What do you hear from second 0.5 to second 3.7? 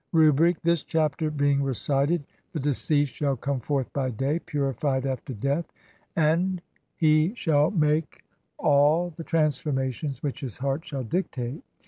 this chapter being recited, the deceased shall come